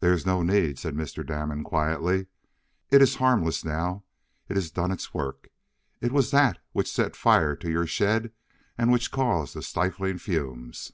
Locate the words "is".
0.14-0.24, 3.02-3.16